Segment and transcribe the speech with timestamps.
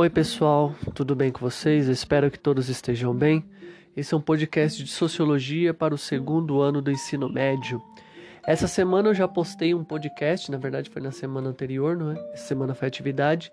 [0.00, 1.88] Oi, pessoal, tudo bem com vocês?
[1.88, 3.44] Espero que todos estejam bem.
[3.96, 7.82] Esse é um podcast de sociologia para o segundo ano do ensino médio.
[8.46, 12.30] Essa semana eu já postei um podcast, na verdade foi na semana anterior, não é?
[12.32, 13.50] Essa semana foi atividade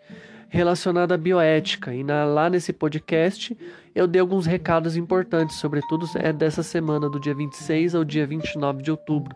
[0.48, 1.96] relacionada à bioética.
[1.96, 3.58] E na, lá nesse podcast
[3.96, 8.84] eu dei alguns recados importantes, sobretudo é dessa semana, do dia 26 ao dia 29
[8.84, 9.36] de outubro.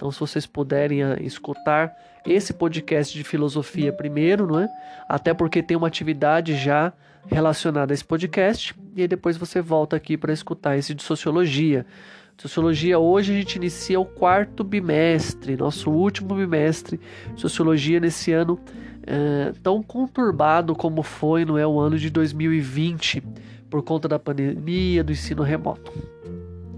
[0.00, 1.94] Então, se vocês puderem uh, escutar
[2.26, 4.66] esse podcast de filosofia primeiro, não é?
[5.06, 6.90] Até porque tem uma atividade já
[7.26, 11.84] relacionada a esse podcast, e depois você volta aqui para escutar esse de sociologia.
[12.38, 16.98] Sociologia, hoje a gente inicia o quarto bimestre, nosso último bimestre
[17.34, 18.58] de sociologia nesse ano
[19.06, 23.22] é, tão conturbado como foi não é, o ano de 2020,
[23.68, 25.92] por conta da pandemia, do ensino remoto.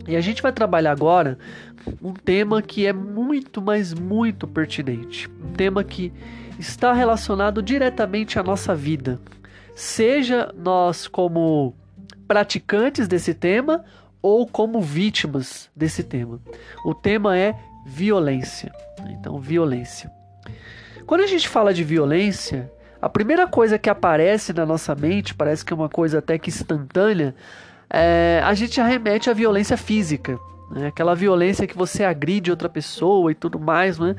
[0.07, 1.39] E a gente vai trabalhar agora
[2.03, 5.29] um tema que é muito, mas muito pertinente.
[5.43, 6.13] Um tema que
[6.59, 9.21] está relacionado diretamente à nossa vida.
[9.75, 11.75] Seja nós como
[12.27, 13.85] praticantes desse tema
[14.21, 16.41] ou como vítimas desse tema.
[16.85, 17.55] O tema é
[17.85, 18.73] violência.
[19.11, 20.11] Então, violência.
[21.07, 22.71] Quando a gente fala de violência,
[23.01, 26.51] a primeira coisa que aparece na nossa mente, parece que é uma coisa até que
[26.51, 27.35] instantânea,
[27.91, 30.39] é, a gente arremete à violência física.
[30.73, 30.87] Né?
[30.87, 34.17] Aquela violência que você agride outra pessoa e tudo mais, né?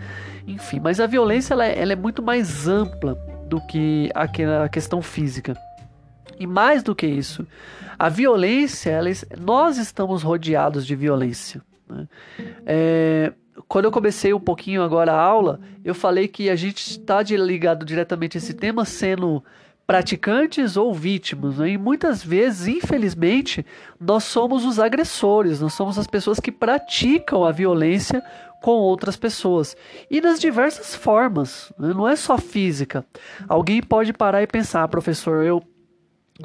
[0.48, 3.16] Enfim, mas a violência ela é, ela é muito mais ampla
[3.48, 5.58] do que a questão física.
[6.40, 7.46] E mais do que isso,
[7.98, 11.62] a violência, ela, nós estamos rodeados de violência.
[11.90, 12.08] Né?
[12.66, 13.34] É,
[13.68, 17.86] quando eu comecei um pouquinho agora a aula, eu falei que a gente está ligado
[17.86, 19.44] diretamente a esse tema sendo
[19.86, 21.58] praticantes ou vítimas.
[21.58, 21.72] Né?
[21.72, 23.66] E muitas vezes, infelizmente,
[24.00, 28.24] nós somos os agressores, nós somos as pessoas que praticam a violência
[28.62, 29.76] com outras pessoas.
[30.10, 31.94] E das diversas formas, né?
[31.94, 33.06] não é só física.
[33.48, 35.62] Alguém pode parar e pensar, ah, professor, eu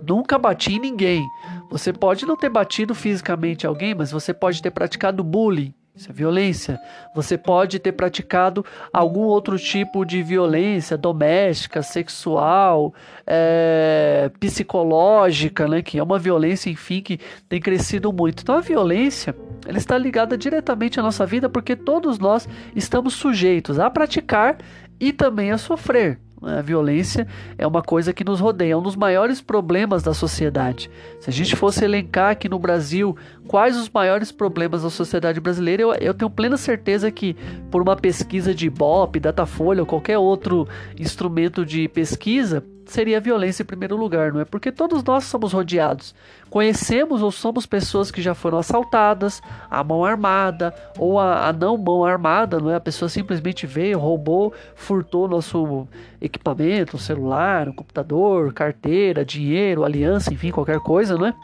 [0.02, 1.24] nunca bati em ninguém.
[1.70, 5.72] Você pode não ter batido fisicamente alguém, mas você pode ter praticado bullying.
[6.08, 6.78] É violência.
[7.14, 12.92] Você pode ter praticado algum outro tipo de violência doméstica, sexual,
[13.26, 15.82] é, psicológica, né?
[15.82, 18.42] Que é uma violência, enfim, que tem crescido muito.
[18.42, 19.34] Então a violência
[19.66, 24.58] ela está ligada diretamente à nossa vida porque todos nós estamos sujeitos a praticar
[25.00, 26.18] e também a sofrer.
[26.42, 27.26] A violência
[27.56, 30.90] é uma coisa que nos rodeia, é um dos maiores problemas da sociedade.
[31.20, 33.16] Se a gente fosse elencar aqui no Brasil
[33.46, 37.34] quais os maiores problemas da sociedade brasileira, eu, eu tenho plena certeza que,
[37.70, 43.62] por uma pesquisa de Ibope, Datafolha ou qualquer outro instrumento de pesquisa, seria a violência
[43.62, 44.44] em primeiro lugar, não é?
[44.44, 46.14] Porque todos nós somos rodeados.
[46.50, 51.76] Conhecemos ou somos pessoas que já foram assaltadas, a mão armada ou a, a não
[51.76, 52.76] mão armada, não é?
[52.76, 55.86] A pessoa simplesmente veio, roubou, furtou nosso
[56.20, 61.34] equipamento, um celular, um computador, carteira, dinheiro, aliança, enfim, qualquer coisa, não é?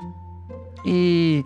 [0.85, 1.45] E,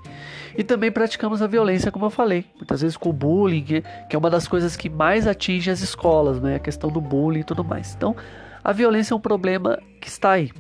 [0.57, 4.19] e também praticamos a violência, como eu falei, muitas vezes com o bullying, que, é
[4.19, 6.57] uma das coisas que mais atinge as escolas, né?
[6.57, 7.95] A questão do bullying e tudo mais.
[7.95, 8.17] Então,
[8.63, 10.51] a violência é um problema que está aí.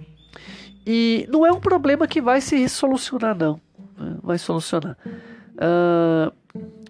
[0.86, 3.60] E não é um problema que vai se solucionar, não.
[4.22, 4.96] Vai solucionar.
[5.04, 6.32] Uh, ah,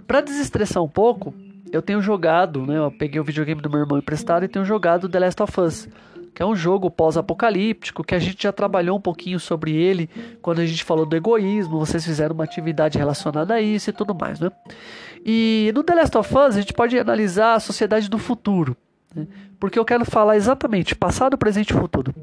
[0.06, 1.34] Para desestressar um pouco,
[1.72, 2.78] eu tenho jogado, né?
[2.78, 5.88] Eu peguei o videogame do meu irmão emprestado e tenho jogado The Last of Us,
[6.34, 10.08] que é um jogo pós-apocalíptico, que a gente já trabalhou um pouquinho sobre ele
[10.40, 14.14] quando a gente falou do egoísmo, vocês fizeram uma atividade relacionada a isso e tudo
[14.14, 14.50] mais, né?
[15.26, 18.76] E no The Last of Us a gente pode analisar a sociedade do futuro.
[19.14, 19.26] Né?
[19.58, 22.14] Porque eu quero falar exatamente passado, presente e futuro.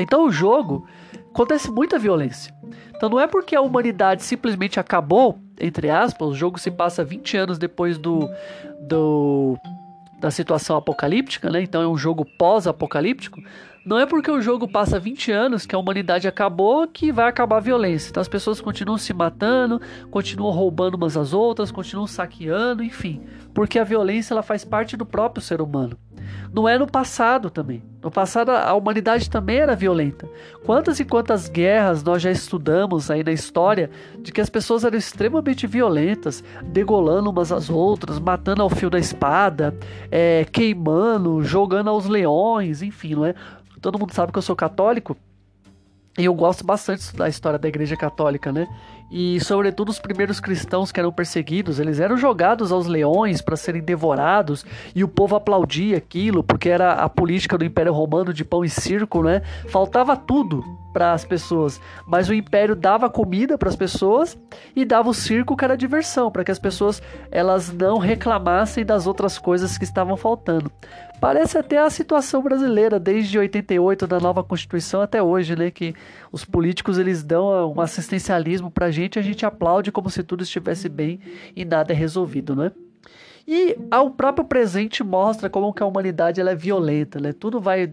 [0.00, 0.86] Então o jogo
[1.30, 2.54] acontece muita violência.
[2.94, 7.36] Então não é porque a humanidade simplesmente acabou, entre aspas, o jogo se passa 20
[7.36, 8.28] anos depois do,
[8.80, 9.58] do
[10.18, 11.60] da situação apocalíptica, né?
[11.60, 13.40] Então é um jogo pós-apocalíptico.
[13.86, 17.58] Não é porque o jogo passa 20 anos que a humanidade acabou que vai acabar
[17.58, 18.10] a violência.
[18.10, 19.80] Então as pessoas continuam se matando,
[20.10, 23.22] continuam roubando umas às outras, continuam saqueando, enfim.
[23.54, 25.96] Porque a violência ela faz parte do próprio ser humano.
[26.52, 27.80] Não é no passado também.
[28.02, 30.28] No passado a humanidade também era violenta.
[30.64, 33.88] Quantas e quantas guerras nós já estudamos aí na história
[34.18, 38.98] de que as pessoas eram extremamente violentas, degolando umas às outras, matando ao fio da
[38.98, 39.72] espada,
[40.10, 43.34] é, queimando, jogando aos leões, enfim, não é?
[43.86, 45.16] Todo mundo sabe que eu sou católico.
[46.18, 48.66] E eu gosto bastante da história da Igreja Católica, né?
[49.10, 53.82] E sobretudo os primeiros cristãos que eram perseguidos, eles eram jogados aos leões para serem
[53.82, 54.64] devorados
[54.94, 58.68] e o povo aplaudia aquilo porque era a política do Império Romano de pão e
[58.68, 59.42] circo, né?
[59.68, 64.36] Faltava tudo para as pessoas, mas o império dava comida para as pessoas
[64.74, 69.06] e dava o circo que era diversão, para que as pessoas elas não reclamassem das
[69.06, 70.72] outras coisas que estavam faltando.
[71.20, 75.94] Parece até a situação brasileira desde 88 da nova Constituição até hoje, né, que
[76.30, 80.88] os políticos eles dão um assistencialismo para gente, a gente aplaude como se tudo estivesse
[80.88, 81.20] bem
[81.54, 82.72] e nada é resolvido, né?
[83.46, 87.32] E o próprio presente mostra como que a humanidade ela é violenta, né?
[87.32, 87.92] Tudo vai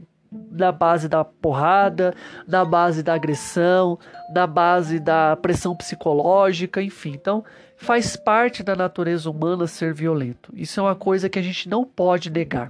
[0.49, 2.15] na base da porrada,
[2.47, 3.99] na base da agressão,
[4.33, 7.11] na base da pressão psicológica, enfim.
[7.13, 7.43] Então,
[7.77, 10.51] faz parte da natureza humana ser violento.
[10.55, 12.69] Isso é uma coisa que a gente não pode negar.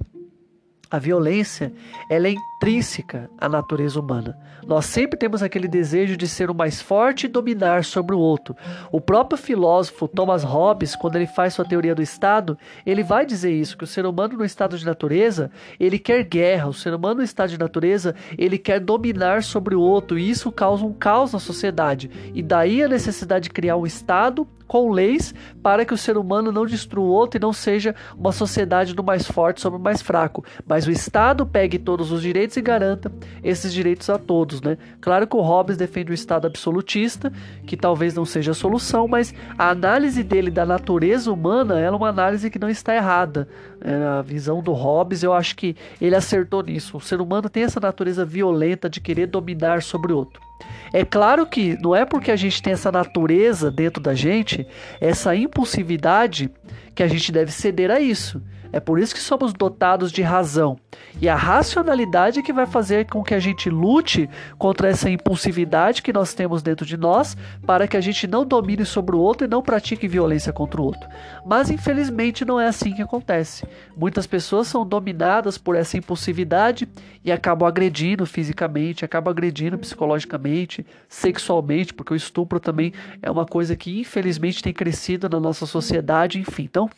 [0.90, 1.72] A violência,
[2.08, 4.38] ela é intrínseca à natureza humana.
[4.66, 8.56] Nós sempre temos aquele desejo de ser o mais forte e dominar sobre o outro.
[8.90, 13.52] O próprio filósofo Thomas Hobbes, quando ele faz sua teoria do Estado, ele vai dizer
[13.52, 17.16] isso, que o ser humano no estado de natureza, ele quer guerra, o ser humano
[17.16, 21.32] no estado de natureza, ele quer dominar sobre o outro, e isso causa um caos
[21.32, 22.10] na sociedade.
[22.34, 26.50] E daí a necessidade de criar um Estado com leis para que o ser humano
[26.50, 30.00] não destrua o outro e não seja uma sociedade do mais forte sobre o mais
[30.02, 33.10] fraco, mas o Estado pegue todos os direitos e garanta
[33.42, 34.78] esses direitos a todos, né?
[35.00, 37.32] Claro que o Hobbes defende o Estado absolutista,
[37.66, 42.08] que talvez não seja a solução, mas a análise dele da natureza humana é uma
[42.08, 43.48] análise que não está errada.
[43.80, 46.96] É, a visão do Hobbes, eu acho que ele acertou nisso.
[46.96, 50.40] O ser humano tem essa natureza violenta de querer dominar sobre o outro.
[50.92, 54.66] É claro que não é porque a gente tem essa natureza dentro da gente,
[55.00, 56.50] essa impulsividade,
[56.94, 58.40] que a gente deve ceder a isso.
[58.74, 60.76] É por isso que somos dotados de razão.
[61.22, 64.28] E a racionalidade é que vai fazer com que a gente lute
[64.58, 68.84] contra essa impulsividade que nós temos dentro de nós, para que a gente não domine
[68.84, 71.08] sobre o outro e não pratique violência contra o outro.
[71.46, 73.64] Mas infelizmente não é assim que acontece.
[73.96, 76.88] Muitas pessoas são dominadas por essa impulsividade
[77.24, 82.92] e acabam agredindo fisicamente, acabam agredindo psicologicamente, sexualmente, porque o estupro também
[83.22, 86.64] é uma coisa que infelizmente tem crescido na nossa sociedade, enfim.
[86.64, 86.90] Então,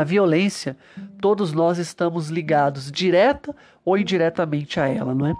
[0.00, 0.76] a violência,
[1.20, 3.54] todos nós estamos ligados direta
[3.84, 5.34] ou indiretamente a ela, não é?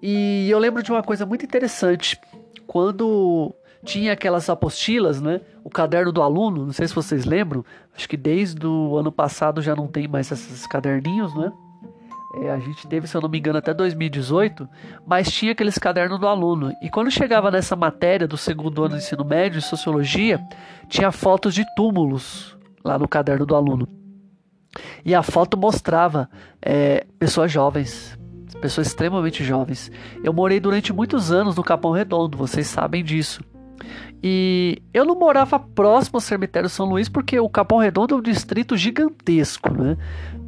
[0.00, 2.20] E eu lembro de uma coisa muito interessante.
[2.66, 5.40] Quando tinha aquelas apostilas, né?
[5.64, 7.64] O caderno do aluno, não sei se vocês lembram,
[7.96, 11.52] acho que desde o ano passado já não tem mais esses caderninhos, né?
[12.34, 14.66] É, a gente teve, se eu não me engano, até 2018,
[15.06, 16.72] mas tinha aqueles cadernos do aluno.
[16.80, 20.40] E quando chegava nessa matéria do segundo ano de ensino médio, de sociologia,
[20.88, 23.88] tinha fotos de túmulos lá no caderno do aluno.
[25.04, 26.28] E a foto mostrava
[26.60, 28.18] é, pessoas jovens,
[28.60, 29.90] pessoas extremamente jovens.
[30.24, 33.42] Eu morei durante muitos anos no Capão Redondo, vocês sabem disso.
[34.22, 38.22] E eu não morava próximo ao cemitério São Luís porque o Capão Redondo é um
[38.22, 39.96] distrito gigantesco, né?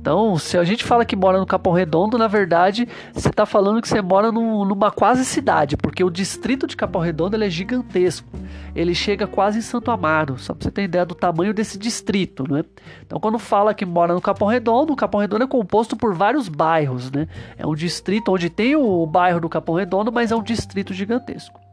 [0.05, 3.81] Então, se a gente fala que mora no Capão Redondo, na verdade, você está falando
[3.81, 8.29] que você mora num, numa quase cidade, porque o distrito de Capão Redondo é gigantesco.
[8.77, 12.45] Ele chega quase em Santo Amaro, só para você ter ideia do tamanho desse distrito,
[12.47, 12.65] né?
[13.05, 16.51] Então, quando fala que mora no Capão Redondo, o Capão Redondo é composto por vários
[16.51, 17.27] bairros, né?
[17.57, 21.64] É um distrito onde tem o bairro do Capão Redondo, mas é um distrito gigantesco.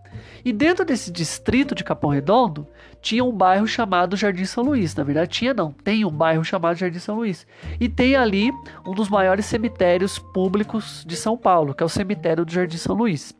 [0.43, 2.67] E dentro desse distrito de Capão Redondo,
[3.01, 4.95] tinha um bairro chamado Jardim São Luís.
[4.95, 7.45] Na verdade, tinha não, tem um bairro chamado Jardim São Luís.
[7.79, 8.51] E tem ali
[8.85, 12.95] um dos maiores cemitérios públicos de São Paulo, que é o cemitério do Jardim São
[12.95, 13.35] Luís.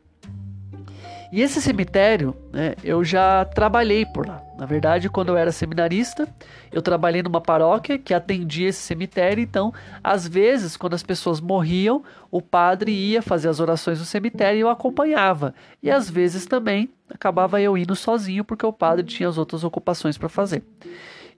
[1.32, 4.42] E esse cemitério, né, eu já trabalhei por lá.
[4.62, 6.32] Na verdade, quando eu era seminarista,
[6.70, 9.42] eu trabalhei numa paróquia que atendia esse cemitério.
[9.42, 9.74] Então,
[10.04, 14.60] às vezes, quando as pessoas morriam, o padre ia fazer as orações no cemitério e
[14.60, 15.52] eu acompanhava.
[15.82, 20.16] E às vezes também acabava eu indo sozinho porque o padre tinha as outras ocupações
[20.16, 20.62] para fazer.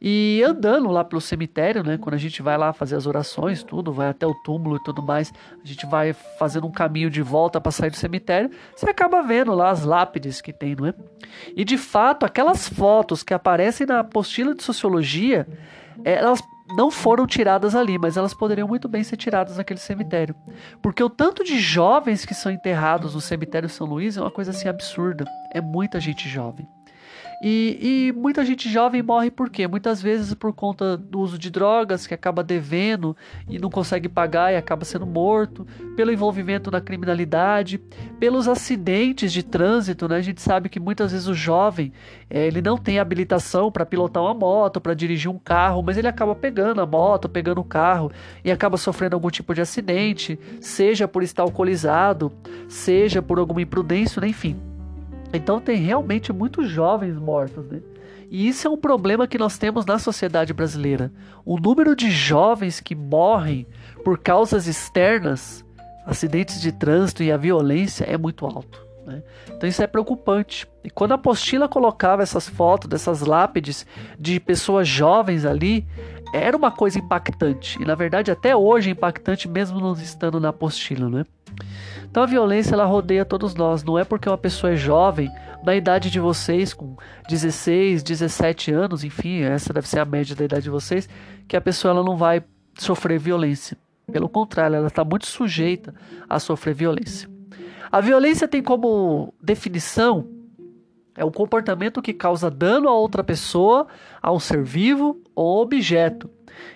[0.01, 3.93] E andando lá pelo cemitério, né, quando a gente vai lá fazer as orações, tudo,
[3.93, 5.33] vai até o túmulo e tudo mais,
[5.63, 9.55] a gente vai fazendo um caminho de volta para sair do cemitério, você acaba vendo
[9.55, 10.95] lá as lápides que tem, não é?
[11.57, 15.47] E de fato, aquelas fotos que aparecem na apostila de sociologia,
[16.05, 16.43] elas
[16.77, 20.35] não foram tiradas ali, mas elas poderiam muito bem ser tiradas naquele cemitério.
[20.83, 24.51] Porque o tanto de jovens que são enterrados no cemitério São Luís é uma coisa
[24.51, 25.25] assim absurda.
[25.53, 26.67] É muita gente jovem.
[27.47, 29.69] E, e, muita gente jovem morre por quê?
[29.69, 33.15] Muitas vezes por conta do uso de drogas, que acaba devendo
[33.47, 37.77] e não consegue pagar e acaba sendo morto, pelo envolvimento na criminalidade,
[38.19, 40.17] pelos acidentes de trânsito, né?
[40.17, 41.93] A gente sabe que muitas vezes o jovem
[42.31, 46.09] é, ele não tem habilitação para pilotar uma moto, para dirigir um carro, mas ele
[46.09, 48.11] acaba pegando a moto, pegando o carro
[48.43, 52.33] e acaba sofrendo algum tipo de acidente, seja por estar alcoolizado,
[52.71, 54.29] seja por alguma imprudência, né?
[54.29, 54.74] enfim.
[55.35, 57.83] Então tem realmente muitos jovens mortos, né?
[58.31, 61.13] E isso é um problema que nós temos na sociedade brasileira.
[61.45, 63.67] O número de jovens que morrem
[64.03, 65.65] por causas externas,
[66.07, 68.85] acidentes de trânsito e a violência é muito alto.
[69.07, 69.23] Né?
[69.51, 70.67] Então isso é preocupante.
[70.83, 73.87] E quando a apostila colocava essas fotos dessas lápides
[74.19, 75.87] de pessoas jovens ali,
[76.37, 77.81] era uma coisa impactante.
[77.81, 81.25] E na verdade até hoje é impactante mesmo não estando na apostila, né?
[82.05, 83.85] Então a violência ela rodeia todos nós.
[83.85, 85.31] Não é porque uma pessoa é jovem,
[85.65, 86.97] na idade de vocês, com
[87.29, 91.09] 16, 17 anos, enfim, essa deve ser a média da idade de vocês,
[91.49, 92.43] que a pessoa ela não vai
[92.77, 93.77] sofrer violência.
[94.13, 95.95] Pelo contrário, ela está muito sujeita
[96.29, 97.29] a sofrer violência.
[97.91, 100.29] A violência tem como definição
[101.17, 103.87] é o comportamento que causa dano a outra pessoa,
[104.21, 106.29] a um ser vivo ou objeto.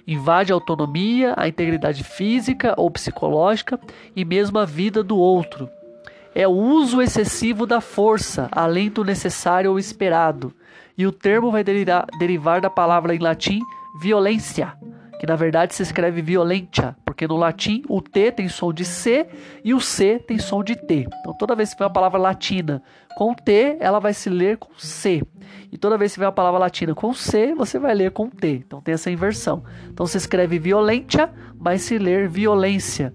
[0.06, 3.78] Invade a autonomia, a integridade física ou psicológica
[4.14, 5.68] e mesmo a vida do outro.
[6.34, 10.52] É o uso excessivo da força, além do necessário ou esperado.
[10.96, 13.60] E o termo vai derivar, da palavra em latim
[14.00, 14.72] violência,
[15.18, 19.26] que na verdade se escreve violentia, porque no latim o T tem som de C
[19.64, 21.08] e o C tem som de T.
[21.18, 22.80] Então toda vez que vem uma palavra latina
[23.16, 25.24] com T, ela vai se ler com C.
[25.72, 28.62] E toda vez que vem uma palavra latina com C, você vai ler com T.
[28.64, 29.64] Então tem essa inversão.
[29.88, 33.12] Então se escreve violentia, mas se ler violência,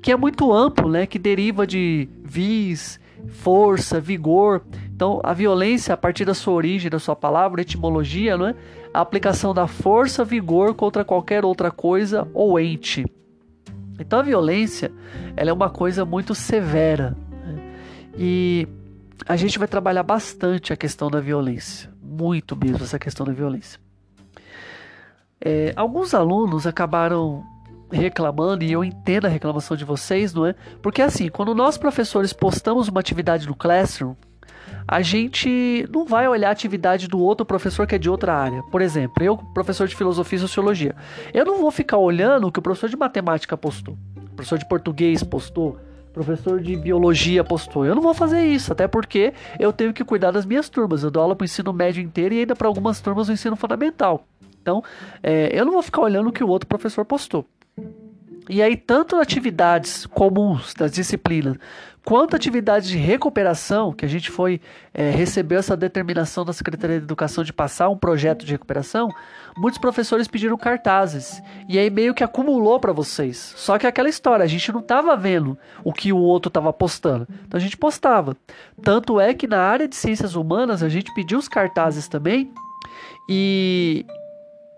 [0.00, 4.62] que é muito amplo, né, que deriva de vis, força, vigor.
[4.94, 8.54] Então, a violência, a partir da sua origem, da sua palavra, etimologia, não é?
[8.94, 13.04] A aplicação da força, vigor contra qualquer outra coisa ou ente.
[13.98, 14.90] Então, a violência,
[15.36, 17.16] ela é uma coisa muito severa.
[17.44, 17.74] Né?
[18.16, 18.68] E
[19.26, 23.80] a gente vai trabalhar bastante a questão da violência, muito mesmo essa questão da violência.
[25.40, 27.44] É, alguns alunos acabaram
[27.90, 30.54] reclamando, e eu entendo a reclamação de vocês, não é?
[30.80, 34.14] Porque assim, quando nós professores postamos uma atividade no Classroom,
[34.86, 38.62] a gente não vai olhar a atividade do outro professor que é de outra área.
[38.64, 40.94] Por exemplo, eu, professor de filosofia e sociologia,
[41.32, 44.68] eu não vou ficar olhando o que o professor de matemática postou, o professor de
[44.68, 45.78] português postou,
[46.12, 47.84] professor de biologia postou.
[47.84, 51.02] Eu não vou fazer isso, até porque eu tenho que cuidar das minhas turmas.
[51.02, 53.56] Eu dou aula para o ensino médio inteiro e ainda para algumas turmas do ensino
[53.56, 54.26] fundamental.
[54.60, 54.82] Então,
[55.22, 57.46] é, eu não vou ficar olhando o que o outro professor postou.
[58.48, 61.56] E aí, tanto atividades comuns das disciplinas,
[62.04, 64.60] quanto atividades de recuperação, que a gente foi
[64.92, 69.08] é, recebeu essa determinação da Secretaria de Educação de passar um projeto de recuperação,
[69.56, 71.40] muitos professores pediram cartazes.
[71.68, 73.54] E aí meio que acumulou para vocês.
[73.56, 77.26] Só que aquela história, a gente não estava vendo o que o outro estava postando.
[77.46, 78.36] Então a gente postava.
[78.82, 82.52] Tanto é que na área de ciências humanas a gente pediu os cartazes também.
[83.28, 84.04] E,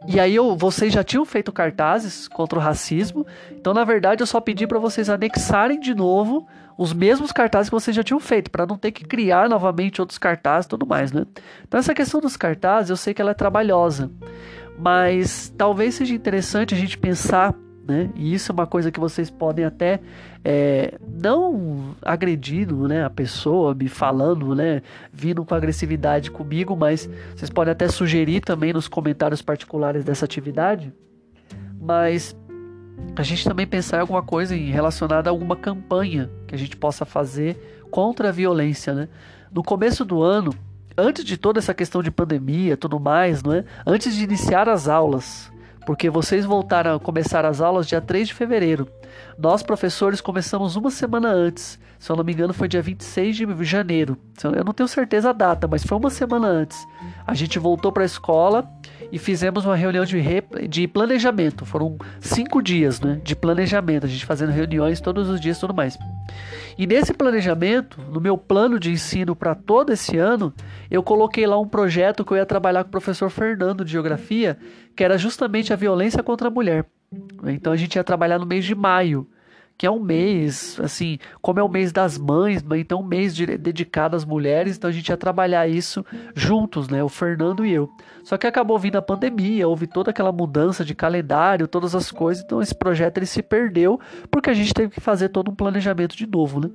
[0.06, 4.26] e aí eu, vocês já tinham feito cartazes contra o racismo, então na verdade eu
[4.26, 6.46] só pedi para vocês anexarem de novo
[6.76, 10.18] os mesmos cartazes que vocês já tinham feito, para não ter que criar novamente outros
[10.18, 11.24] cartazes e tudo mais, né?
[11.66, 14.10] Então essa questão dos cartazes, eu sei que ela é trabalhosa,
[14.78, 17.54] mas talvez seja interessante a gente pensar
[17.86, 18.10] né?
[18.14, 20.00] E isso é uma coisa que vocês podem até
[20.44, 27.50] é, não agredindo, né, a pessoa, me falando, né, vindo com agressividade comigo, mas vocês
[27.50, 30.92] podem até sugerir também nos comentários particulares dessa atividade.
[31.80, 32.34] Mas
[33.16, 37.04] a gente também pensar em alguma coisa relacionada a alguma campanha que a gente possa
[37.04, 39.08] fazer contra a violência, né?
[39.52, 40.52] No começo do ano,
[40.96, 43.64] antes de toda essa questão de pandemia, tudo mais, não é?
[43.86, 45.52] Antes de iniciar as aulas,
[45.84, 48.88] porque vocês voltaram a começar as aulas dia 3 de fevereiro.
[49.38, 51.78] Nós, professores, começamos uma semana antes.
[51.98, 54.18] Se eu não me engano, foi dia 26 de janeiro.
[54.42, 56.86] Eu não tenho certeza a data, mas foi uma semana antes.
[57.26, 58.68] A gente voltou para a escola
[59.14, 60.20] e fizemos uma reunião de,
[60.68, 61.64] de planejamento.
[61.64, 65.72] Foram cinco dias né, de planejamento, a gente fazendo reuniões todos os dias e tudo
[65.72, 65.96] mais.
[66.76, 70.52] E nesse planejamento, no meu plano de ensino para todo esse ano,
[70.90, 74.58] eu coloquei lá um projeto que eu ia trabalhar com o professor Fernando de Geografia,
[74.96, 76.84] que era justamente a violência contra a mulher.
[77.46, 79.28] Então a gente ia trabalhar no mês de maio
[79.76, 82.78] que é um mês, assim, como é o mês das mães, né?
[82.78, 86.04] então um mês de, dedicado às mulheres, então a gente ia trabalhar isso
[86.34, 87.90] juntos, né, o Fernando e eu.
[88.22, 92.44] Só que acabou vindo a pandemia, houve toda aquela mudança de calendário, todas as coisas,
[92.44, 94.00] então esse projeto ele se perdeu
[94.30, 96.70] porque a gente teve que fazer todo um planejamento de novo, né?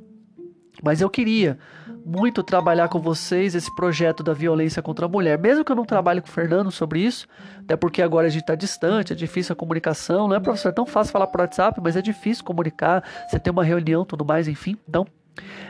[0.82, 1.58] Mas eu queria
[2.06, 5.38] muito trabalhar com vocês esse projeto da violência contra a mulher.
[5.38, 7.28] Mesmo que eu não trabalhe com o Fernando sobre isso,
[7.60, 10.28] até porque agora a gente está distante, é difícil a comunicação.
[10.28, 10.70] Não é, professor?
[10.70, 13.04] É tão fácil falar por WhatsApp, mas é difícil comunicar.
[13.28, 14.78] Você tem uma reunião tudo mais, enfim.
[14.88, 15.06] Então,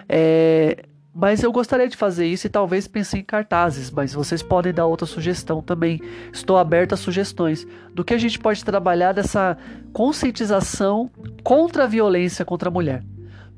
[0.08, 0.86] é...
[1.14, 4.86] Mas eu gostaria de fazer isso e talvez pense em cartazes, mas vocês podem dar
[4.86, 6.00] outra sugestão também.
[6.32, 9.58] Estou aberto a sugestões do que a gente pode trabalhar dessa
[9.92, 11.10] conscientização
[11.44, 13.04] contra a violência contra a mulher.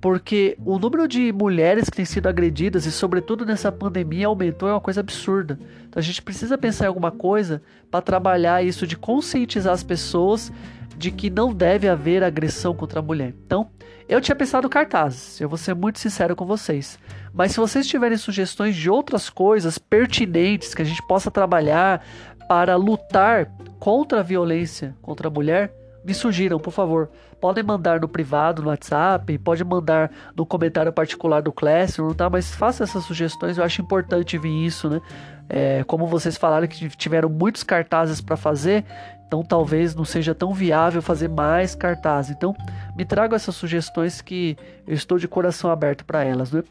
[0.01, 4.74] Porque o número de mulheres que têm sido agredidas e sobretudo nessa pandemia aumentou é
[4.74, 5.60] uma coisa absurda.
[5.88, 10.51] Então a gente precisa pensar em alguma coisa para trabalhar isso de conscientizar as pessoas
[10.98, 13.34] de que não deve haver agressão contra a mulher.
[13.46, 13.70] Então,
[14.10, 17.00] eu tinha pensado cartazes, eu vou ser muito sincero com vocês.
[17.34, 22.05] Mas se vocês tiverem sugestões de outras coisas pertinentes que a gente possa trabalhar
[22.48, 27.10] para lutar contra a violência contra a mulher, me sugiram, por favor.
[27.39, 32.29] Podem mandar no privado, no WhatsApp, pode mandar no comentário particular do Classroom, tá?
[32.29, 35.01] Mas faça essas sugestões, eu acho importante vir isso, né?
[35.50, 38.86] É, como vocês falaram que tiveram muitos cartazes para fazer,
[39.32, 42.36] então talvez não seja tão viável fazer mais cartazes.
[42.36, 42.54] Então
[42.98, 46.62] me tragam essas sugestões que eu estou de coração aberto para elas, né?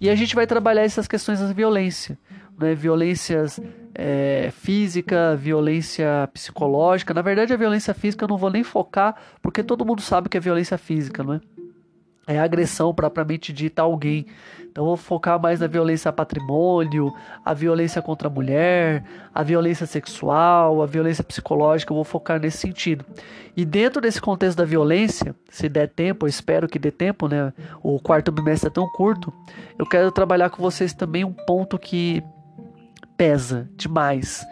[0.00, 2.18] E a gente vai trabalhar essas questões da violência
[2.58, 3.60] né, violências
[3.94, 7.14] é, física, violência psicológica.
[7.14, 10.36] Na verdade, a violência física eu não vou nem focar, porque todo mundo sabe que
[10.36, 11.40] é violência física, não é?
[12.28, 14.26] É agressão propriamente dita a alguém.
[14.70, 17.10] Então vou focar mais na violência a patrimônio,
[17.42, 19.02] a violência contra a mulher,
[19.34, 23.02] a violência sexual, a violência psicológica, eu vou focar nesse sentido.
[23.56, 27.50] E dentro desse contexto da violência, se der tempo, eu espero que dê tempo, né?
[27.82, 29.32] O quarto bimestre é tão curto,
[29.78, 32.22] eu quero trabalhar com vocês também um ponto que
[33.16, 34.46] pesa demais.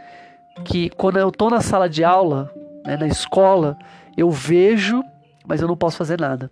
[0.64, 2.50] Que quando eu tô na sala de aula,
[2.86, 3.76] né, na escola,
[4.16, 5.04] eu vejo,
[5.46, 6.50] mas eu não posso fazer nada.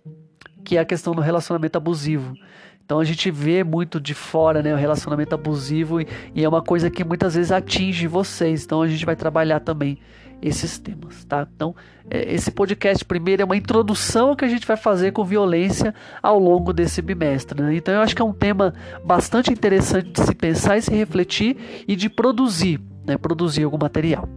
[0.65, 2.35] Que é a questão do relacionamento abusivo.
[2.83, 6.61] Então a gente vê muito de fora né, o relacionamento abusivo e, e é uma
[6.61, 8.63] coisa que muitas vezes atinge vocês.
[8.65, 9.97] Então a gente vai trabalhar também
[10.41, 11.47] esses temas, tá?
[11.55, 11.75] Então,
[12.09, 16.37] é, esse podcast primeiro é uma introdução que a gente vai fazer com violência ao
[16.37, 17.75] longo desse bimestre, né?
[17.75, 21.57] Então, eu acho que é um tema bastante interessante de se pensar e se refletir
[21.87, 23.17] e de produzir, né?
[23.17, 24.27] Produzir algum material.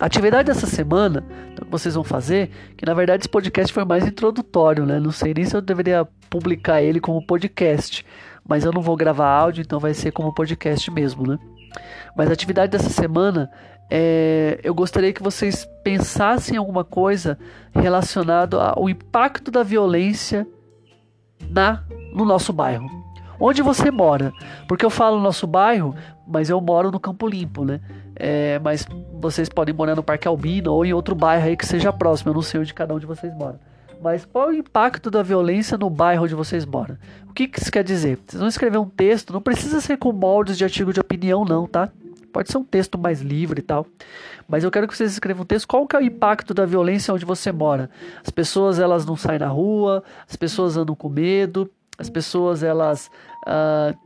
[0.00, 3.84] A atividade dessa semana, então, que vocês vão fazer, que na verdade esse podcast foi
[3.84, 4.98] mais introdutório, né?
[4.98, 8.04] Não sei nem se eu deveria publicar ele como podcast,
[8.48, 11.38] mas eu não vou gravar áudio, então vai ser como podcast mesmo, né?
[12.16, 13.50] Mas a atividade dessa semana
[13.90, 17.38] é, eu gostaria que vocês pensassem em alguma coisa
[17.70, 20.46] relacionado ao impacto da violência
[21.50, 22.88] na no nosso bairro.
[23.38, 24.32] Onde você mora?
[24.66, 25.94] Porque eu falo nosso bairro,
[26.26, 27.80] mas eu moro no Campo Limpo, né?
[28.22, 28.86] É, mas
[29.18, 32.30] vocês podem morar no Parque Albino ou em outro bairro aí que seja próximo.
[32.30, 33.58] Eu não sei onde cada um de vocês mora.
[34.02, 36.98] Mas qual é o impacto da violência no bairro onde vocês moram?
[37.28, 38.18] O que, que isso quer dizer?
[38.26, 41.66] Vocês vão escrever um texto, não precisa ser com moldes de artigo de opinião, não,
[41.66, 41.90] tá?
[42.30, 43.86] Pode ser um texto mais livre e tal.
[44.46, 45.66] Mas eu quero que vocês escrevam um texto.
[45.66, 47.88] Qual que é o impacto da violência onde você mora?
[48.22, 53.10] As pessoas elas não saem na rua, as pessoas andam com medo, as pessoas elas,
[53.46, 53.96] uh,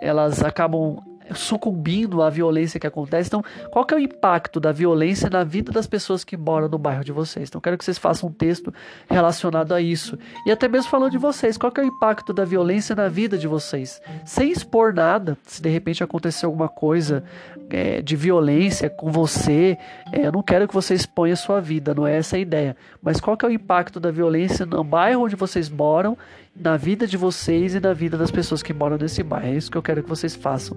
[0.00, 3.28] elas acabam sucumbindo à violência que acontece.
[3.28, 6.78] Então, qual que é o impacto da violência na vida das pessoas que moram no
[6.78, 7.48] bairro de vocês?
[7.48, 8.72] Então, quero que vocês façam um texto
[9.08, 10.18] relacionado a isso.
[10.46, 13.38] E até mesmo falando de vocês, qual que é o impacto da violência na vida
[13.38, 14.00] de vocês?
[14.24, 17.24] Sem expor nada, se de repente acontecer alguma coisa
[17.70, 19.78] é, de violência com você,
[20.12, 22.76] é, eu não quero que você exponha a sua vida, não é essa a ideia.
[23.02, 26.16] Mas qual que é o impacto da violência no bairro onde vocês moram,
[26.54, 29.48] na vida de vocês e na vida das pessoas que moram nesse bairro?
[29.48, 30.76] É isso que eu quero que vocês façam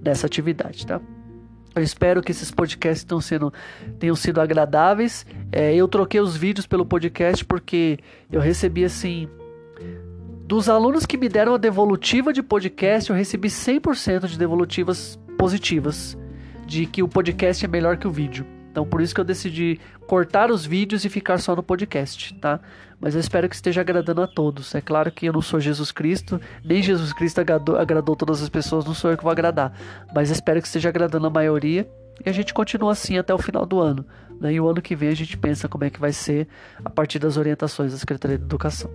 [0.00, 1.00] dessa atividade, tá?
[1.74, 3.52] Eu espero que esses podcasts tenham, sendo,
[3.98, 5.24] tenham sido agradáveis.
[5.52, 7.98] É, eu troquei os vídeos pelo podcast porque
[8.32, 9.28] eu recebi assim.
[10.44, 16.16] Dos alunos que me deram a devolutiva de podcast, eu recebi 100% de devolutivas positivas
[16.66, 18.46] de que o podcast é melhor que o vídeo.
[18.78, 22.60] Então por isso que eu decidi cortar os vídeos e ficar só no podcast, tá?
[23.00, 24.72] Mas eu espero que esteja agradando a todos.
[24.72, 28.48] É claro que eu não sou Jesus Cristo, nem Jesus Cristo agradou, agradou todas as
[28.48, 29.76] pessoas, não sou eu que vou agradar.
[30.14, 31.90] Mas espero que esteja agradando a maioria
[32.24, 34.06] e a gente continua assim até o final do ano.
[34.40, 34.52] Né?
[34.52, 36.46] E o ano que vem a gente pensa como é que vai ser
[36.84, 38.88] a partir das orientações da Secretaria de Educação.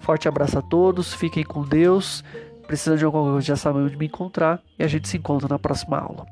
[0.00, 2.22] Forte abraço a todos, fiquem com Deus.
[2.66, 5.58] Precisa de alguma coisa, já sabem onde me encontrar e a gente se encontra na
[5.58, 6.26] próxima aula.